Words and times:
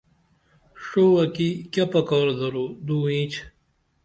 ڜوہ 0.85 1.23
کی 1.35 1.49
کیہ 1.71 1.85
پکار 1.91 2.27
درو 2.39 2.65
دو 2.87 2.97
اینچ 3.09 3.33